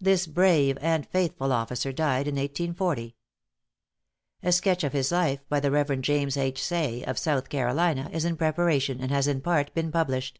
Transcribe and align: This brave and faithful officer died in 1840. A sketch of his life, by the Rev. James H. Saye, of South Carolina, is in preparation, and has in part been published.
This 0.00 0.28
brave 0.28 0.78
and 0.80 1.04
faithful 1.04 1.52
officer 1.52 1.90
died 1.92 2.28
in 2.28 2.36
1840. 2.36 3.16
A 4.44 4.52
sketch 4.52 4.84
of 4.84 4.92
his 4.92 5.10
life, 5.10 5.40
by 5.48 5.58
the 5.58 5.72
Rev. 5.72 6.00
James 6.00 6.36
H. 6.36 6.62
Saye, 6.62 7.02
of 7.02 7.18
South 7.18 7.48
Carolina, 7.48 8.08
is 8.12 8.24
in 8.24 8.36
preparation, 8.36 9.00
and 9.00 9.10
has 9.10 9.26
in 9.26 9.40
part 9.40 9.74
been 9.74 9.90
published. 9.90 10.38